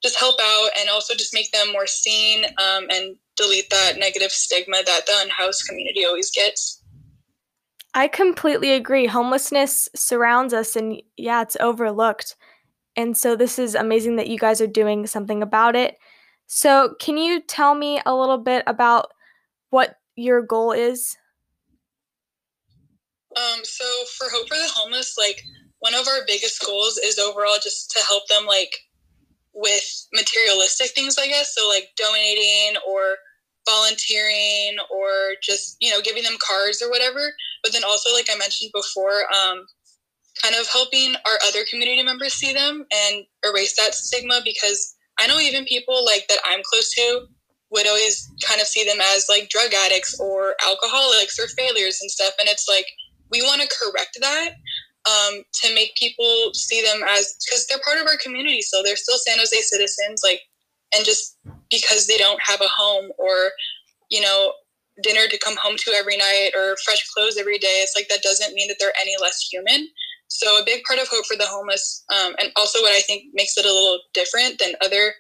just 0.01 0.17
help 0.17 0.39
out 0.41 0.69
and 0.79 0.89
also 0.89 1.13
just 1.15 1.33
make 1.33 1.51
them 1.51 1.71
more 1.71 1.87
seen 1.87 2.45
um, 2.45 2.85
and 2.89 3.17
delete 3.35 3.69
that 3.69 3.97
negative 3.97 4.31
stigma 4.31 4.77
that 4.85 5.05
the 5.05 5.13
unhoused 5.23 5.67
community 5.67 6.05
always 6.05 6.31
gets. 6.31 6.76
I 7.97 8.07
completely 8.07 8.73
agree. 8.73 9.07
Homelessness 9.07 9.89
surrounds 9.95 10.53
us, 10.53 10.75
and 10.75 11.01
yeah, 11.17 11.41
it's 11.41 11.57
overlooked. 11.59 12.35
And 12.95 13.17
so 13.17 13.35
this 13.35 13.57
is 13.57 13.73
amazing 13.73 14.17
that 14.17 14.27
you 14.27 14.37
guys 14.37 14.61
are 14.61 14.67
doing 14.67 15.07
something 15.07 15.41
about 15.41 15.75
it. 15.75 15.97
So, 16.45 16.93
can 16.99 17.17
you 17.17 17.41
tell 17.41 17.73
me 17.73 17.99
a 18.05 18.15
little 18.15 18.37
bit 18.37 18.63
about 18.67 19.07
what 19.71 19.95
your 20.15 20.43
goal 20.43 20.73
is? 20.73 21.17
Um, 23.35 23.61
so 23.63 23.83
for 24.15 24.27
Hope 24.29 24.47
for 24.47 24.57
the 24.57 24.69
Homeless, 24.75 25.15
like 25.17 25.41
one 25.79 25.95
of 25.95 26.07
our 26.07 26.19
biggest 26.27 26.63
goals 26.63 26.99
is 26.99 27.17
overall 27.17 27.57
just 27.63 27.89
to 27.91 27.99
help 28.07 28.27
them 28.27 28.45
like 28.45 28.75
with 29.55 30.07
materialistic 30.13 30.91
things, 30.91 31.17
I 31.17 31.25
guess. 31.25 31.55
So 31.55 31.67
like 31.67 31.89
donating 31.97 32.79
or 32.87 33.15
volunteering 33.67 34.77
or 34.89 35.35
just, 35.43 35.77
you 35.79 35.91
know, 35.91 36.01
giving 36.01 36.23
them 36.23 36.37
cars 36.39 36.81
or 36.81 36.89
whatever. 36.89 37.33
But 37.63 37.73
then 37.73 37.83
also, 37.83 38.13
like 38.13 38.27
I 38.31 38.37
mentioned 38.37 38.71
before, 38.73 39.25
um, 39.33 39.65
kind 40.41 40.55
of 40.55 40.67
helping 40.71 41.15
our 41.25 41.37
other 41.47 41.65
community 41.69 42.03
members 42.03 42.33
see 42.33 42.53
them 42.53 42.85
and 42.91 43.25
erase 43.43 43.75
that 43.75 43.93
stigma 43.93 44.41
because 44.43 44.95
I 45.19 45.27
know 45.27 45.39
even 45.39 45.65
people 45.65 46.05
like 46.05 46.27
that 46.29 46.39
I'm 46.45 46.61
close 46.63 46.93
to 46.93 47.27
would 47.71 47.87
always 47.87 48.31
kind 48.47 48.61
of 48.61 48.67
see 48.67 48.85
them 48.85 48.99
as 49.15 49.27
like 49.27 49.49
drug 49.49 49.73
addicts 49.73 50.19
or 50.19 50.55
alcoholics 50.65 51.39
or 51.39 51.47
failures 51.47 51.99
and 52.01 52.09
stuff. 52.09 52.33
And 52.39 52.47
it's 52.47 52.67
like, 52.69 52.85
we 53.29 53.41
want 53.41 53.61
to 53.61 53.75
correct 53.75 54.17
that 54.21 54.51
um, 55.09 55.43
to 55.61 55.73
make 55.75 55.95
people 55.95 56.51
see 56.53 56.81
them 56.81 57.01
as, 57.09 57.35
because 57.43 57.67
they're 57.67 57.83
part 57.83 57.99
of 57.99 58.07
our 58.07 58.17
community. 58.17 58.61
So 58.61 58.81
they're 58.83 58.95
still 58.95 59.17
San 59.17 59.37
Jose 59.37 59.59
citizens. 59.61 60.21
Like, 60.23 60.41
and 60.95 61.05
just 61.05 61.37
because 61.69 62.07
they 62.07 62.17
don't 62.17 62.41
have 62.41 62.61
a 62.61 62.67
home 62.67 63.11
or, 63.17 63.51
you 64.09 64.21
know, 64.21 64.53
dinner 65.03 65.27
to 65.27 65.37
come 65.39 65.55
home 65.61 65.75
to 65.77 65.93
every 65.97 66.17
night 66.17 66.51
or 66.57 66.75
fresh 66.83 67.07
clothes 67.09 67.37
every 67.37 67.57
day, 67.57 67.81
it's 67.81 67.95
like 67.95 68.07
that 68.09 68.23
doesn't 68.23 68.53
mean 68.53 68.67
that 68.67 68.77
they're 68.79 68.93
any 68.99 69.15
less 69.21 69.47
human. 69.51 69.87
So 70.29 70.59
a 70.59 70.65
big 70.65 70.83
part 70.83 70.99
of 70.99 71.07
Hope 71.07 71.25
for 71.25 71.37
the 71.37 71.45
Homeless, 71.45 72.03
um, 72.13 72.35
and 72.39 72.51
also 72.55 72.81
what 72.81 72.91
I 72.91 73.01
think 73.01 73.25
makes 73.33 73.57
it 73.57 73.65
a 73.65 73.71
little 73.71 73.99
different 74.13 74.59
than 74.59 74.73
other 74.83 75.13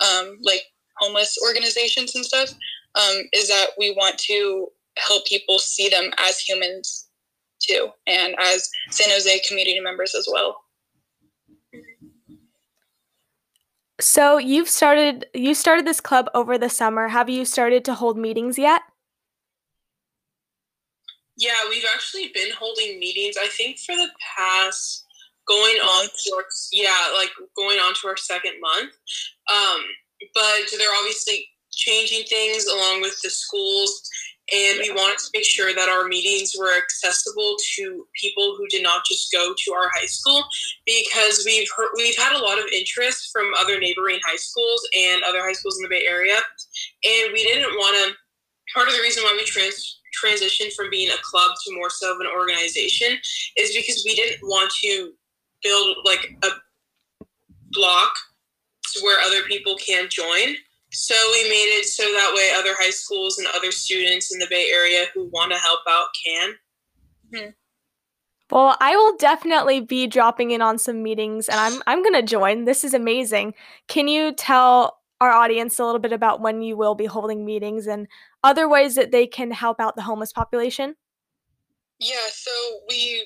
um, 0.00 0.38
like 0.42 0.62
homeless 0.98 1.36
organizations 1.46 2.14
and 2.14 2.24
stuff, 2.24 2.50
um, 2.94 3.22
is 3.32 3.48
that 3.48 3.68
we 3.78 3.92
want 3.92 4.18
to 4.18 4.68
help 4.98 5.26
people 5.26 5.58
see 5.58 5.88
them 5.88 6.10
as 6.18 6.38
humans 6.38 7.08
too, 7.60 7.88
and 8.06 8.34
as 8.38 8.68
San 8.90 9.10
Jose 9.10 9.40
community 9.46 9.80
members 9.80 10.14
as 10.14 10.28
well. 10.30 10.56
So 14.00 14.38
you've 14.38 14.68
started 14.68 15.26
you 15.34 15.54
started 15.54 15.86
this 15.86 16.00
club 16.00 16.28
over 16.34 16.58
the 16.58 16.68
summer. 16.68 17.08
Have 17.08 17.28
you 17.28 17.44
started 17.44 17.84
to 17.86 17.94
hold 17.94 18.16
meetings 18.16 18.58
yet? 18.58 18.82
Yeah, 21.36 21.56
we've 21.70 21.86
actually 21.94 22.30
been 22.34 22.50
holding 22.58 22.98
meetings. 22.98 23.36
I 23.40 23.48
think 23.48 23.78
for 23.78 23.94
the 23.94 24.08
past 24.36 25.06
going 25.46 25.76
on 25.76 26.08
yeah, 26.72 26.96
like 27.16 27.30
going 27.56 27.78
on 27.78 27.94
to 27.94 28.08
our 28.08 28.16
second 28.16 28.52
month. 28.60 28.92
Um, 29.50 29.80
but 30.34 30.70
they're 30.76 30.94
obviously 30.98 31.48
changing 31.70 32.24
things 32.24 32.66
along 32.66 33.00
with 33.00 33.20
the 33.22 33.30
schools 33.30 34.08
and 34.52 34.78
we 34.80 34.90
wanted 34.90 35.18
to 35.18 35.30
make 35.34 35.44
sure 35.44 35.74
that 35.74 35.88
our 35.88 36.08
meetings 36.08 36.54
were 36.58 36.76
accessible 36.76 37.56
to 37.76 38.06
people 38.14 38.56
who 38.56 38.66
did 38.68 38.82
not 38.82 39.04
just 39.04 39.32
go 39.32 39.54
to 39.64 39.72
our 39.72 39.88
high 39.94 40.06
school 40.06 40.44
because 40.86 41.42
we've 41.46 41.68
heard, 41.76 41.90
we've 41.96 42.16
had 42.16 42.36
a 42.36 42.42
lot 42.42 42.58
of 42.58 42.64
interest 42.74 43.30
from 43.32 43.52
other 43.58 43.78
neighboring 43.78 44.18
high 44.26 44.36
schools 44.36 44.80
and 44.98 45.22
other 45.24 45.40
high 45.40 45.52
schools 45.52 45.78
in 45.78 45.82
the 45.82 45.88
Bay 45.88 46.04
Area 46.08 46.36
and 47.04 47.32
we 47.32 47.42
didn't 47.42 47.74
want 47.74 47.96
to 47.96 48.14
part 48.74 48.88
of 48.88 48.94
the 48.94 49.00
reason 49.00 49.22
why 49.22 49.34
we 49.36 49.44
trans 49.44 50.00
transitioned 50.24 50.72
from 50.72 50.90
being 50.90 51.08
a 51.08 51.22
club 51.22 51.52
to 51.64 51.74
more 51.74 51.90
so 51.90 52.12
of 52.12 52.20
an 52.20 52.26
organization 52.26 53.16
is 53.56 53.74
because 53.74 54.02
we 54.04 54.14
didn't 54.14 54.40
want 54.42 54.70
to 54.82 55.12
build 55.62 55.96
like 56.04 56.36
a 56.42 56.48
block 57.70 58.12
to 58.92 59.00
where 59.02 59.20
other 59.20 59.42
people 59.42 59.76
can 59.76 60.08
join. 60.08 60.56
So 60.92 61.14
we 61.32 61.48
made 61.48 61.78
it 61.78 61.84
so 61.84 62.02
that 62.02 62.32
way 62.34 62.50
other 62.58 62.74
high 62.78 62.90
schools 62.90 63.38
and 63.38 63.46
other 63.54 63.70
students 63.70 64.32
in 64.32 64.40
the 64.40 64.46
Bay 64.50 64.70
Area 64.72 65.06
who 65.14 65.30
want 65.32 65.52
to 65.52 65.58
help 65.58 65.80
out 65.88 66.08
can. 66.24 66.54
Hmm. 67.34 67.50
Well, 68.50 68.76
I 68.80 68.96
will 68.96 69.16
definitely 69.16 69.80
be 69.80 70.08
dropping 70.08 70.50
in 70.50 70.60
on 70.60 70.78
some 70.78 71.02
meetings 71.02 71.48
and 71.48 71.60
I'm 71.60 71.80
I'm 71.86 72.02
going 72.02 72.14
to 72.14 72.22
join. 72.22 72.64
This 72.64 72.82
is 72.82 72.94
amazing. 72.94 73.54
Can 73.86 74.08
you 74.08 74.32
tell 74.32 74.98
our 75.20 75.30
audience 75.30 75.78
a 75.78 75.84
little 75.84 76.00
bit 76.00 76.12
about 76.12 76.40
when 76.40 76.62
you 76.62 76.76
will 76.76 76.94
be 76.94 77.06
holding 77.06 77.44
meetings 77.44 77.86
and 77.86 78.08
other 78.42 78.68
ways 78.68 78.94
that 78.96 79.12
they 79.12 79.26
can 79.26 79.50
help 79.50 79.78
out 79.78 79.94
the 79.94 80.02
homeless 80.02 80.32
population? 80.32 80.96
Yeah, 82.00 82.26
so 82.32 82.50
we 82.88 83.22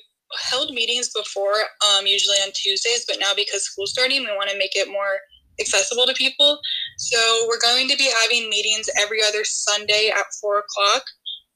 held 0.50 0.70
meetings 0.72 1.10
before, 1.14 1.54
um, 1.88 2.06
usually 2.06 2.36
on 2.38 2.50
Tuesdays, 2.52 3.04
but 3.06 3.18
now 3.20 3.32
because 3.36 3.64
school's 3.64 3.92
starting, 3.92 4.22
we 4.22 4.36
want 4.36 4.50
to 4.50 4.58
make 4.58 4.74
it 4.74 4.88
more 4.88 5.18
accessible 5.60 6.06
to 6.06 6.14
people. 6.14 6.58
So 6.98 7.46
we're 7.48 7.60
going 7.60 7.88
to 7.88 7.96
be 7.96 8.10
having 8.22 8.48
meetings 8.50 8.88
every 8.98 9.22
other 9.22 9.44
Sunday 9.44 10.10
at 10.14 10.24
four 10.40 10.58
o'clock. 10.58 11.04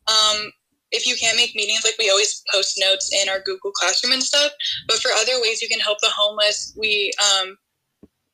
Um, 0.09 0.53
if 0.91 1.07
you 1.07 1.17
can't 1.17 1.37
make 1.37 1.55
meetings, 1.55 1.85
like 1.85 1.99
we 1.99 2.11
always 2.11 2.43
post 2.51 2.81
notes 2.81 3.11
in 3.23 3.29
our 3.29 3.41
Google 3.41 3.73
Classroom 3.73 4.13
and 4.13 4.23
stuff. 4.23 4.53
But 4.87 4.99
for 4.99 5.11
other 5.13 5.41
ways 5.41 5.61
you 5.61 5.69
can 5.69 5.81
help 5.81 5.99
the 6.01 6.11
homeless, 6.15 6.75
we 6.79 7.13
um, 7.21 7.57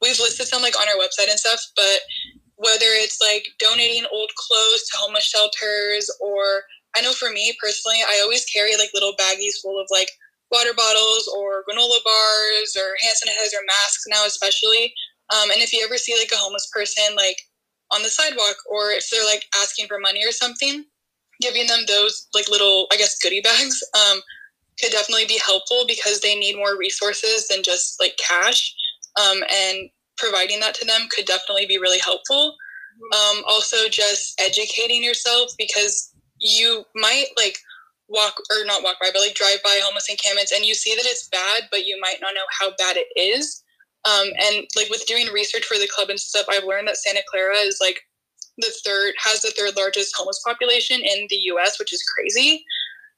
we've 0.01 0.19
listed 0.21 0.47
some 0.47 0.63
like 0.63 0.79
on 0.79 0.89
our 0.89 0.95
website 0.95 1.31
and 1.31 1.39
stuff. 1.39 1.61
But 1.75 2.01
whether 2.57 2.95
it's 3.03 3.21
like 3.21 3.47
donating 3.59 4.07
old 4.13 4.31
clothes 4.37 4.87
to 4.91 4.97
homeless 4.99 5.25
shelters, 5.25 6.11
or 6.21 6.63
I 6.97 7.01
know 7.01 7.13
for 7.13 7.31
me 7.31 7.57
personally, 7.61 7.99
I 8.07 8.21
always 8.23 8.45
carry 8.45 8.77
like 8.77 8.91
little 8.95 9.15
baggies 9.19 9.61
full 9.61 9.81
of 9.81 9.89
like 9.91 10.11
water 10.53 10.75
bottles 10.77 11.29
or 11.37 11.65
granola 11.67 11.99
bars 12.05 12.77
or 12.77 12.95
hand 13.03 13.17
sanitizer 13.19 13.65
masks 13.67 14.05
now, 14.09 14.25
especially. 14.27 14.95
Um, 15.33 15.51
and 15.51 15.63
if 15.63 15.73
you 15.73 15.83
ever 15.85 15.97
see 15.97 16.17
like 16.19 16.33
a 16.33 16.37
homeless 16.37 16.69
person 16.73 17.05
like 17.17 17.39
on 17.91 18.03
the 18.03 18.09
sidewalk 18.09 18.57
or 18.71 18.91
if 18.91 19.09
they're 19.11 19.25
like 19.25 19.45
asking 19.57 19.87
for 19.87 19.99
money 19.99 20.25
or 20.27 20.33
something, 20.33 20.85
giving 21.41 21.67
them 21.67 21.81
those 21.87 22.29
like 22.35 22.49
little, 22.49 22.87
I 22.93 22.97
guess, 22.97 23.19
goodie 23.19 23.41
bags 23.41 23.83
um, 23.95 24.21
could 24.81 24.93
definitely 24.93 25.27
be 25.27 25.41
helpful 25.45 25.85
because 25.87 26.21
they 26.21 26.35
need 26.35 26.57
more 26.57 26.77
resources 26.79 27.49
than 27.49 27.63
just 27.63 28.01
like 28.01 28.17
cash. 28.17 28.75
Um, 29.21 29.43
and 29.53 29.91
providing 30.17 30.61
that 30.61 30.75
to 30.75 30.87
them 30.87 31.09
could 31.15 31.27
definitely 31.27 31.67
be 31.67 31.79
really 31.79 31.99
helpful. 31.99 32.57
Um, 33.13 33.43
also, 33.47 33.89
just 33.89 34.41
educating 34.41 35.03
yourself 35.03 35.51
because 35.59 36.13
you 36.39 36.85
might 36.95 37.27
like 37.37 37.59
walk 38.09 38.35
or 38.51 38.65
not 38.65 38.83
walk 38.83 38.97
by, 39.01 39.11
but 39.13 39.21
like 39.21 39.35
drive 39.35 39.63
by 39.65 39.81
homeless 39.83 40.09
encampments 40.09 40.53
and 40.53 40.65
you 40.65 40.75
see 40.75 40.95
that 40.95 41.07
it's 41.07 41.29
bad, 41.29 41.65
but 41.71 41.87
you 41.87 41.99
might 42.01 42.19
not 42.21 42.35
know 42.35 42.47
how 42.59 42.71
bad 42.79 42.97
it 42.97 43.09
is. 43.19 43.64
Um, 44.07 44.29
and 44.45 44.67
like 44.77 44.91
with 44.91 45.07
doing 45.07 45.29
research 45.33 45.65
for 45.65 45.79
the 45.79 45.89
club 45.95 46.11
and 46.11 46.21
stuff, 46.21 46.47
I've 46.51 46.65
learned 46.65 46.89
that 46.89 46.97
Santa 46.99 47.23
Clara 47.31 47.57
is 47.57 47.79
like 47.81 48.01
the 48.59 48.73
third 48.85 49.15
has 49.19 49.41
the 49.43 49.51
third 49.51 49.77
largest 49.77 50.15
homeless 50.17 50.41
population 50.47 51.01
in 51.01 51.27
the 51.31 51.37
U.S., 51.37 51.79
which 51.79 51.93
is 51.93 52.03
crazy. 52.15 52.65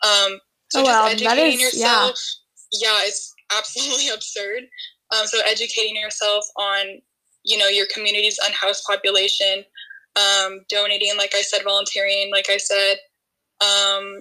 Um, 0.04 0.38
so 0.70 0.80
Oh, 0.80 0.84
just 0.84 0.86
wow. 0.86 1.02
That 1.08 1.12
educating 1.38 1.60
is- 1.66 1.78
yeah. 1.78 2.04
yourself, 2.06 2.18
yeah. 2.72 3.00
it's 3.02 3.34
absolutely 3.56 4.08
absurd. 4.14 4.62
Um, 5.16 5.26
so 5.26 5.38
educating 5.46 5.96
yourself 5.96 6.44
on 6.56 7.00
you 7.44 7.56
know 7.58 7.68
your 7.68 7.86
community's 7.92 8.38
unhoused 8.44 8.82
population, 8.88 9.64
um, 10.16 10.60
donating, 10.68 11.12
like 11.16 11.32
I 11.34 11.42
said, 11.42 11.62
volunteering, 11.64 12.30
like 12.32 12.46
I 12.50 12.56
said. 12.56 12.96
Um, 13.60 14.20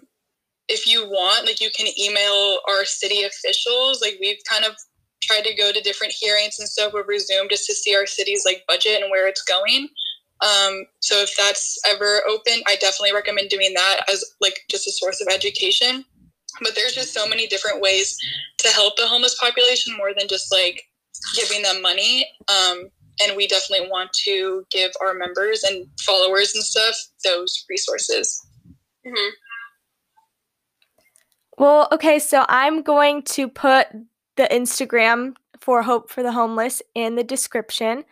if 0.67 0.87
you 0.87 1.05
want, 1.05 1.45
like 1.45 1.61
you 1.61 1.69
can 1.75 1.87
email 1.99 2.59
our 2.69 2.85
city 2.85 3.23
officials. 3.23 4.01
Like 4.01 4.17
we've 4.19 4.39
kind 4.49 4.65
of 4.65 4.75
tried 5.25 5.43
to 5.43 5.55
go 5.55 5.71
to 5.71 5.81
different 5.81 6.13
hearings 6.13 6.59
and 6.59 6.67
stuff 6.67 6.93
over 6.93 7.17
Zoom 7.17 7.47
just 7.49 7.65
to 7.67 7.73
see 7.73 7.95
our 7.95 8.05
city's 8.05 8.43
like 8.45 8.63
budget 8.67 9.01
and 9.01 9.11
where 9.11 9.27
it's 9.27 9.43
going. 9.43 9.89
Um, 10.41 10.85
so 10.99 11.21
if 11.21 11.35
that's 11.37 11.77
ever 11.87 12.21
open, 12.27 12.61
I 12.67 12.75
definitely 12.75 13.13
recommend 13.13 13.49
doing 13.49 13.73
that 13.73 14.01
as 14.11 14.23
like 14.41 14.59
just 14.69 14.87
a 14.87 14.91
source 14.91 15.21
of 15.21 15.27
education. 15.33 16.03
But 16.61 16.75
there's 16.75 16.93
just 16.95 17.13
so 17.13 17.27
many 17.27 17.47
different 17.47 17.81
ways 17.81 18.17
to 18.59 18.69
help 18.69 18.95
the 18.95 19.07
homeless 19.07 19.37
population 19.39 19.95
more 19.97 20.13
than 20.17 20.27
just 20.27 20.51
like 20.51 20.83
giving 21.35 21.61
them 21.61 21.81
money. 21.81 22.27
Um, 22.47 22.89
and 23.21 23.35
we 23.35 23.47
definitely 23.47 23.89
want 23.89 24.11
to 24.25 24.65
give 24.71 24.91
our 25.01 25.13
members 25.13 25.63
and 25.63 25.87
followers 26.05 26.53
and 26.53 26.63
stuff 26.63 26.95
those 27.23 27.65
resources. 27.69 28.45
hmm 29.05 29.29
Well, 31.57 31.87
okay, 31.91 32.19
so 32.19 32.45
I'm 32.49 32.81
going 32.83 33.23
to 33.23 33.47
put 33.47 33.87
the 34.37 34.47
Instagram 34.51 35.35
for 35.59 35.81
Hope 35.81 36.09
for 36.09 36.23
the 36.23 36.31
Homeless 36.31 36.81
in 36.93 37.15
the 37.15 37.23
description. 37.23 38.03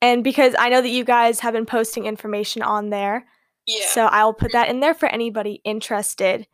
And 0.00 0.24
because 0.24 0.54
I 0.58 0.68
know 0.68 0.82
that 0.82 0.88
you 0.88 1.04
guys 1.04 1.40
have 1.40 1.54
been 1.54 1.66
posting 1.66 2.06
information 2.06 2.62
on 2.62 2.90
there, 2.90 3.26
Yeah. 3.66 3.86
so 3.88 4.06
I'll 4.06 4.34
put 4.34 4.52
that 4.52 4.68
in 4.68 4.80
there 4.80 4.94
for 4.94 5.06
anybody 5.08 5.60
interested. 5.64 6.46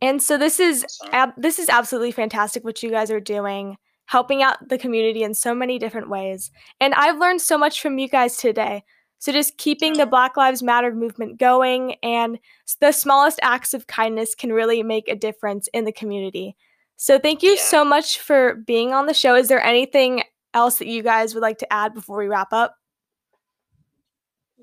And 0.00 0.22
so 0.22 0.36
this 0.38 0.60
is 0.60 0.84
ab- 1.12 1.34
this 1.36 1.58
is 1.58 1.68
absolutely 1.68 2.12
fantastic 2.12 2.64
what 2.64 2.82
you 2.82 2.90
guys 2.90 3.10
are 3.10 3.20
doing, 3.20 3.76
helping 4.06 4.42
out 4.42 4.68
the 4.68 4.78
community 4.78 5.22
in 5.22 5.34
so 5.34 5.54
many 5.54 5.78
different 5.78 6.08
ways. 6.08 6.50
And 6.80 6.94
I've 6.94 7.18
learned 7.18 7.40
so 7.40 7.56
much 7.58 7.80
from 7.80 7.98
you 7.98 8.08
guys 8.08 8.36
today. 8.36 8.84
So 9.18 9.32
just 9.32 9.56
keeping 9.56 9.94
the 9.94 10.04
Black 10.06 10.36
Lives 10.36 10.62
Matter 10.62 10.94
movement 10.94 11.38
going 11.38 11.94
and 12.02 12.38
the 12.80 12.92
smallest 12.92 13.40
acts 13.42 13.72
of 13.72 13.86
kindness 13.86 14.34
can 14.34 14.52
really 14.52 14.82
make 14.82 15.08
a 15.08 15.16
difference 15.16 15.68
in 15.72 15.84
the 15.86 15.92
community. 15.92 16.54
So 16.96 17.18
thank 17.18 17.42
you 17.42 17.52
Yeah. 17.52 17.62
so 17.62 17.84
much 17.84 18.18
for 18.20 18.54
being 18.54 18.92
on 18.92 19.06
the 19.06 19.14
show. 19.14 19.34
Is 19.34 19.48
there 19.48 19.62
anything 19.62 20.24
else 20.54 20.78
that 20.78 20.88
you 20.88 21.02
guys 21.02 21.34
would 21.34 21.42
like 21.42 21.58
to 21.58 21.72
add 21.72 21.94
before 21.94 22.18
we 22.18 22.26
wrap 22.26 22.52
up? 22.52 22.76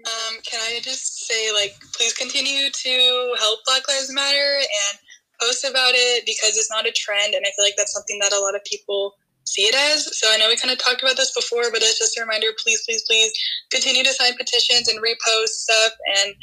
Um, 0.06 0.42
can 0.42 0.60
I 0.60 0.80
just 0.82 1.26
say, 1.28 1.52
like, 1.54 1.76
please 1.96 2.14
continue 2.14 2.70
to 2.70 3.36
help 3.40 3.60
Black 3.66 3.88
Lives 3.88 4.12
Matter 4.12 4.58
and 4.58 5.00
post 5.40 5.64
about 5.64 5.94
it 5.96 6.26
because 6.26 6.58
it's 6.58 6.70
not 6.70 6.88
a 6.88 6.92
trend, 6.92 7.36
and 7.36 7.46
I 7.46 7.52
feel 7.56 7.64
like 7.64 7.76
that's 7.78 7.94
something 7.94 8.20
that 8.20 8.34
a 8.34 8.40
lot 8.40 8.56
of 8.56 8.64
people 8.66 9.16
see 9.46 9.64
it 9.64 9.76
as. 9.76 10.18
So 10.18 10.28
I 10.32 10.38
know 10.38 10.48
we 10.48 10.56
kind 10.58 10.74
of 10.74 10.80
talked 10.80 11.04
about 11.04 11.16
this 11.16 11.34
before, 11.34 11.72
but 11.72 11.82
it's 11.84 12.00
just 12.00 12.18
a 12.18 12.22
reminder. 12.22 12.48
Please, 12.64 12.84
please, 12.86 13.04
please 13.04 13.32
continue 13.70 14.04
to 14.04 14.12
sign 14.14 14.36
petitions 14.36 14.88
and 14.90 15.00
repost 15.00 15.64
stuff 15.70 15.94
and 16.18 16.36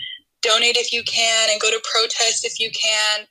donate 0.42 0.76
if 0.76 0.92
you 0.92 1.02
can, 1.02 1.50
and 1.50 1.60
go 1.60 1.70
to 1.70 1.82
protest 1.92 2.44
if 2.46 2.60
you 2.60 2.70
can. 2.70 3.26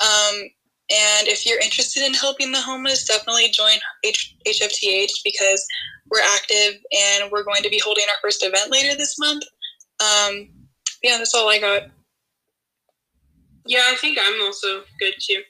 Um, 0.00 0.48
and 0.90 1.28
if 1.28 1.46
you're 1.46 1.60
interested 1.60 2.02
in 2.04 2.14
helping 2.14 2.52
the 2.52 2.60
homeless, 2.60 3.06
definitely 3.06 3.48
join 3.50 3.76
H- 4.04 4.36
HFTH 4.46 5.10
because 5.24 5.66
we're 6.10 6.22
active 6.22 6.80
and 6.92 7.30
we're 7.32 7.42
going 7.44 7.62
to 7.62 7.70
be 7.70 7.80
holding 7.82 8.04
our 8.08 8.16
first 8.20 8.44
event 8.44 8.70
later 8.70 8.94
this 8.96 9.18
month. 9.18 9.44
Um, 10.00 10.48
yeah, 11.02 11.16
that's 11.18 11.34
all 11.34 11.48
I 11.48 11.58
got. 11.58 11.84
Yeah, 13.66 13.82
I 13.86 13.94
think 13.96 14.18
I'm 14.20 14.42
also 14.42 14.82
good 14.98 15.14
too. 15.18 15.42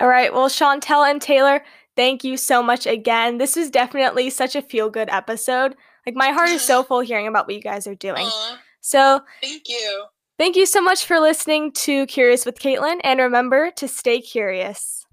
All 0.00 0.08
right. 0.08 0.32
Well, 0.32 0.48
Chantel 0.48 1.08
and 1.08 1.22
Taylor, 1.22 1.64
thank 1.96 2.24
you 2.24 2.36
so 2.36 2.62
much 2.62 2.86
again. 2.86 3.38
This 3.38 3.56
was 3.56 3.70
definitely 3.70 4.28
such 4.28 4.54
a 4.56 4.62
feel 4.62 4.90
good 4.90 5.08
episode. 5.08 5.74
Like, 6.04 6.16
my 6.16 6.30
heart 6.30 6.50
is 6.50 6.60
so 6.60 6.82
full 6.82 7.00
hearing 7.00 7.26
about 7.26 7.46
what 7.46 7.54
you 7.54 7.62
guys 7.62 7.86
are 7.86 7.94
doing. 7.94 8.26
Aw, 8.26 8.58
So, 8.82 9.22
thank 9.40 9.62
you. 9.68 10.04
Thank 10.38 10.56
you 10.56 10.66
so 10.66 10.80
much 10.80 11.04
for 11.04 11.20
listening 11.20 11.72
to 11.72 12.06
Curious 12.06 12.44
with 12.46 12.58
Caitlin. 12.58 13.00
And 13.04 13.20
remember 13.20 13.70
to 13.72 13.88
stay 13.88 14.20
curious. 14.20 15.03